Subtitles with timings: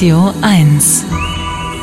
[0.00, 1.04] Radio 1.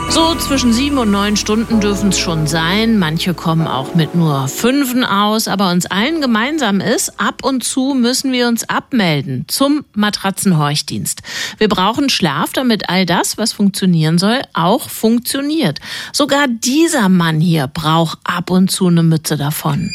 [0.10, 2.98] So zwischen sieben und neun Stunden dürfen es schon sein.
[2.98, 5.48] Manche kommen auch mit nur fünfen aus.
[5.48, 11.22] Aber uns allen gemeinsam ist, ab und zu müssen wir uns abmelden zum Matratzenhorchdienst.
[11.60, 15.78] Wir brauchen Schlaf, damit all das, was funktionieren soll, auch funktioniert.
[16.12, 19.92] Sogar dieser Mann hier braucht ab und zu eine Mütze davon.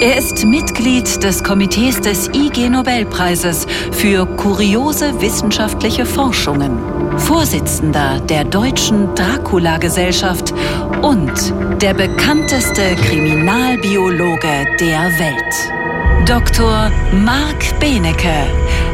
[0.00, 6.78] Er ist Mitglied des Komitees des IG Nobelpreises für kuriose wissenschaftliche Forschungen,
[7.18, 10.54] Vorsitzender der Deutschen Dracula-Gesellschaft
[11.02, 11.52] und
[11.82, 16.26] der bekannteste Kriminalbiologe der Welt.
[16.26, 16.90] Dr.
[17.12, 18.46] Marc Benecke,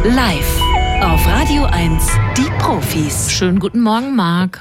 [0.05, 0.60] live
[1.00, 2.05] auf Radio 1,
[2.36, 3.30] die Profis.
[3.30, 4.60] Schönen guten Morgen, Marc.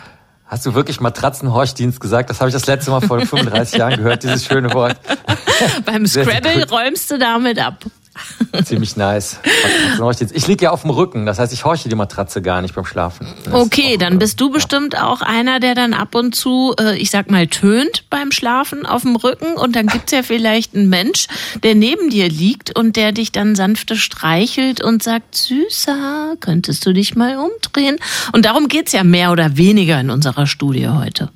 [0.51, 2.29] Hast du wirklich Matratzenhorchdienst gesagt?
[2.29, 4.97] Das habe ich das letzte Mal vor 35 Jahren gehört, dieses schöne Wort.
[5.85, 7.85] Beim Scrabble räumst du damit ab.
[8.65, 9.39] Ziemlich nice.
[10.33, 12.85] Ich liege ja auf dem Rücken, das heißt, ich horche die Matratze gar nicht beim
[12.85, 13.27] Schlafen.
[13.45, 14.53] Das okay, dann bist du ja.
[14.53, 18.85] bestimmt auch einer, der dann ab und zu, äh, ich sag mal, tönt beim Schlafen
[18.85, 21.27] auf dem Rücken und dann gibt's ja vielleicht einen Mensch,
[21.63, 26.93] der neben dir liegt und der dich dann sanfte streichelt und sagt, Süßer, könntest du
[26.93, 27.97] dich mal umdrehen?
[28.33, 31.29] Und darum geht's ja mehr oder weniger in unserer Studie heute.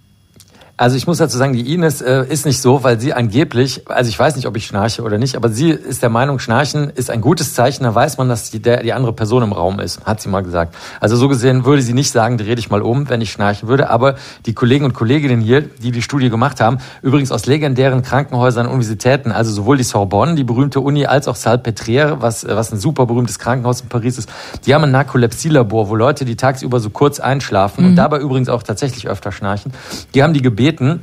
[0.78, 4.10] Also ich muss dazu sagen, die Ines äh, ist nicht so, weil sie angeblich, also
[4.10, 7.10] ich weiß nicht, ob ich schnarche oder nicht, aber sie ist der Meinung, Schnarchen ist
[7.10, 10.06] ein gutes Zeichen, da weiß man, dass die, der, die andere Person im Raum ist,
[10.06, 10.76] hat sie mal gesagt.
[11.00, 13.90] Also so gesehen würde sie nicht sagen, dreh dich mal um, wenn ich schnarchen würde,
[13.90, 14.16] aber
[14.46, 18.74] die Kollegen und Kolleginnen hier, die die Studie gemacht haben, übrigens aus legendären Krankenhäusern und
[18.74, 23.06] Universitäten, also sowohl die Sorbonne, die berühmte Uni, als auch Salpêtrière, was, was ein super
[23.06, 24.28] berühmtes Krankenhaus in Paris ist,
[24.66, 27.90] die haben ein Narkolepsielabor, wo Leute, die tagsüber so kurz einschlafen mhm.
[27.92, 29.72] und dabei übrigens auch tatsächlich öfter schnarchen,
[30.14, 31.02] die haben die gebeten, gebeten,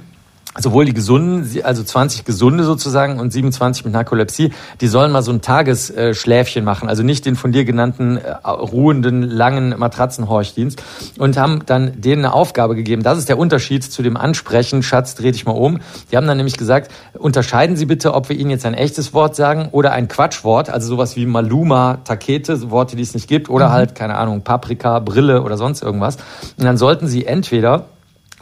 [0.59, 5.33] sowohl die gesunden, also 20 gesunde sozusagen und 27 mit Narkolepsie, die sollen mal so
[5.33, 10.83] ein Tagesschläfchen machen, also nicht den von dir genannten äh, ruhenden langen Matratzenhorchdienst
[11.19, 13.03] und haben dann denen eine Aufgabe gegeben.
[13.03, 15.79] Das ist der Unterschied zu dem Ansprechen, Schatz, dreh dich mal um.
[16.11, 19.37] Die haben dann nämlich gesagt, unterscheiden Sie bitte, ob wir Ihnen jetzt ein echtes Wort
[19.37, 23.69] sagen oder ein Quatschwort, also sowas wie Maluma, Takete, Worte, die es nicht gibt, oder
[23.69, 23.73] mhm.
[23.73, 26.17] halt, keine Ahnung, Paprika, Brille oder sonst irgendwas.
[26.59, 27.87] Und dann sollten Sie entweder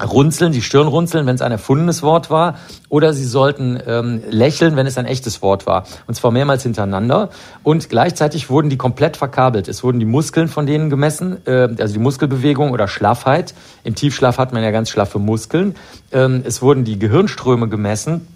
[0.02, 4.76] runzeln, die Stirn runzeln, wenn es ein erfundenes Wort war, oder sie sollten ähm, lächeln,
[4.76, 5.84] wenn es ein echtes Wort war.
[6.06, 7.30] Und zwar mehrmals hintereinander.
[7.62, 9.68] Und gleichzeitig wurden die komplett verkabelt.
[9.68, 13.54] Es wurden die Muskeln von denen gemessen, äh, also die Muskelbewegung oder Schlaffheit.
[13.84, 15.74] Im Tiefschlaf hat man ja ganz schlaffe Muskeln.
[16.12, 18.26] Ähm, es wurden die Gehirnströme gemessen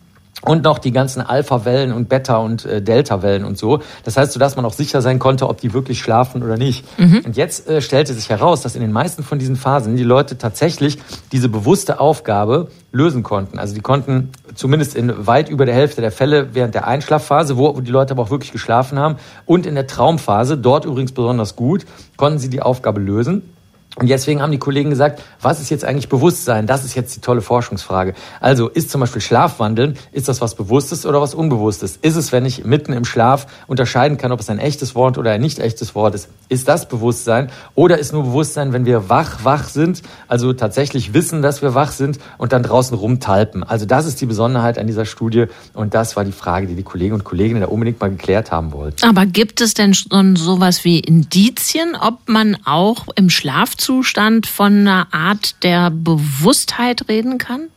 [0.44, 3.80] und noch die ganzen Alpha-Wellen und Beta- und äh, Delta-Wellen und so.
[4.04, 6.84] Das heißt, so dass man auch sicher sein konnte, ob die wirklich schlafen oder nicht.
[6.98, 7.22] Mhm.
[7.24, 10.36] Und jetzt äh, stellte sich heraus, dass in den meisten von diesen Phasen die Leute
[10.38, 10.98] tatsächlich
[11.32, 13.58] diese bewusste Aufgabe lösen konnten.
[13.58, 17.80] Also die konnten zumindest in weit über der Hälfte der Fälle während der Einschlafphase, wo
[17.80, 19.16] die Leute aber auch wirklich geschlafen haben,
[19.46, 23.53] und in der Traumphase, dort übrigens besonders gut, konnten sie die Aufgabe lösen.
[23.96, 26.66] Und deswegen haben die Kollegen gesagt, was ist jetzt eigentlich Bewusstsein?
[26.66, 28.14] Das ist jetzt die tolle Forschungsfrage.
[28.40, 31.96] Also ist zum Beispiel Schlafwandeln, ist das was Bewusstes oder was Unbewusstes?
[32.02, 35.30] Ist es, wenn ich mitten im Schlaf unterscheiden kann, ob es ein echtes Wort oder
[35.30, 36.28] ein nicht echtes Wort ist?
[36.48, 37.50] Ist das Bewusstsein?
[37.76, 41.92] Oder ist nur Bewusstsein, wenn wir wach, wach sind, also tatsächlich wissen, dass wir wach
[41.92, 43.62] sind und dann draußen rumtalpen?
[43.62, 46.82] Also das ist die Besonderheit an dieser Studie und das war die Frage, die die
[46.82, 49.06] Kollegen und Kolleginnen da unbedingt mal geklärt haben wollten.
[49.06, 54.78] Aber gibt es denn schon sowas wie Indizien, ob man auch im Schlaf Zustand von
[54.78, 57.68] einer Art der Bewusstheit reden kann?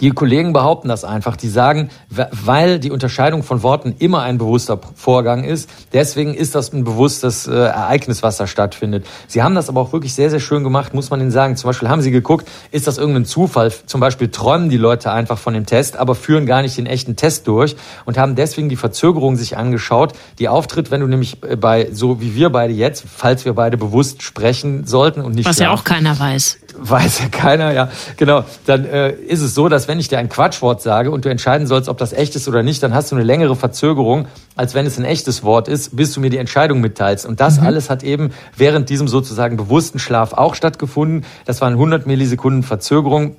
[0.00, 1.36] Die Kollegen behaupten das einfach.
[1.36, 6.72] Die sagen, weil die Unterscheidung von Worten immer ein bewusster Vorgang ist, deswegen ist das
[6.72, 9.06] ein bewusstes äh, Ereignis, was da stattfindet.
[9.26, 11.56] Sie haben das aber auch wirklich sehr, sehr schön gemacht, muss man Ihnen sagen.
[11.56, 13.72] Zum Beispiel haben Sie geguckt, ist das irgendein Zufall?
[13.86, 17.16] Zum Beispiel träumen die Leute einfach von dem Test, aber führen gar nicht den echten
[17.16, 21.56] Test durch und haben deswegen die Verzögerung sich angeschaut, die auftritt, wenn du nämlich äh,
[21.56, 25.56] bei, so wie wir beide jetzt, falls wir beide bewusst sprechen sollten und nicht Was
[25.56, 26.58] schlafen, ja auch keiner weiß.
[26.80, 28.44] Weiß ja keiner, ja, genau.
[28.64, 31.66] Dann äh, ist es so, dass wenn ich dir ein Quatschwort sage und du entscheiden
[31.66, 34.86] sollst, ob das echt ist oder nicht, dann hast du eine längere Verzögerung, als wenn
[34.86, 37.26] es ein echtes Wort ist, bis du mir die Entscheidung mitteilst.
[37.26, 37.66] Und das mhm.
[37.66, 41.24] alles hat eben während diesem sozusagen bewussten Schlaf auch stattgefunden.
[41.46, 43.34] Das waren 100 Millisekunden Verzögerung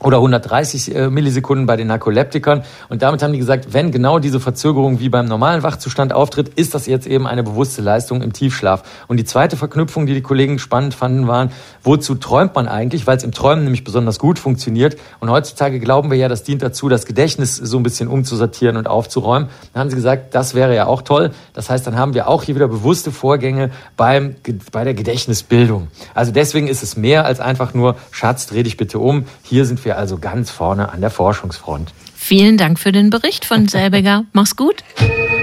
[0.00, 2.62] oder 130 äh, Millisekunden bei den Narkoleptikern.
[2.88, 6.74] Und damit haben die gesagt, wenn genau diese Verzögerung wie beim normalen Wachzustand auftritt, ist
[6.74, 8.82] das jetzt eben eine bewusste Leistung im Tiefschlaf.
[9.08, 11.50] Und die zweite Verknüpfung, die die Kollegen spannend fanden, waren,
[11.82, 13.06] wozu träumt man eigentlich?
[13.06, 14.96] Weil es im Träumen nämlich besonders gut funktioniert.
[15.18, 18.86] Und heutzutage glauben wir ja, das dient dazu, das Gedächtnis so ein bisschen umzusortieren und
[18.86, 19.48] aufzuräumen.
[19.72, 21.32] Dann haben sie gesagt, das wäre ja auch toll.
[21.54, 24.36] Das heißt, dann haben wir auch hier wieder bewusste Vorgänge beim,
[24.70, 25.88] bei der Gedächtnisbildung.
[26.14, 29.24] Also deswegen ist es mehr als einfach nur, Schatz, dreh dich bitte um.
[29.42, 31.92] Hier sind wir wir also ganz vorne an der Forschungsfront.
[32.14, 34.24] Vielen Dank für den Bericht von Selbiger.
[34.32, 34.84] Mach's gut.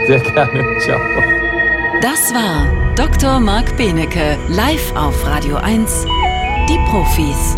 [0.08, 0.64] Sehr gerne.
[0.80, 1.00] Ciao.
[2.02, 3.40] Das war Dr.
[3.40, 6.06] Marc Benecke live auf Radio 1
[6.70, 7.56] Die Profis.